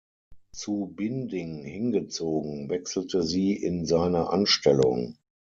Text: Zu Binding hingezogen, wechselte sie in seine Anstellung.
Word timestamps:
Zu 0.51 0.91
Binding 0.95 1.63
hingezogen, 1.63 2.69
wechselte 2.71 3.21
sie 3.21 3.53
in 3.53 3.85
seine 3.85 4.29
Anstellung. 4.31 5.15